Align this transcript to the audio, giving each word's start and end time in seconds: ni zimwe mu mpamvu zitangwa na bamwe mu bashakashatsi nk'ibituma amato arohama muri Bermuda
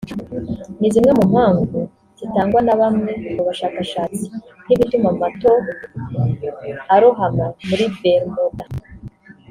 ni 0.79 0.87
zimwe 0.93 1.11
mu 1.17 1.23
mpamvu 1.31 1.79
zitangwa 2.17 2.59
na 2.67 2.73
bamwe 2.79 3.11
mu 3.35 3.41
bashakashatsi 3.47 4.25
nk'ibituma 4.63 5.07
amato 5.13 5.51
arohama 6.95 7.45
muri 7.67 7.85
Bermuda 7.99 8.65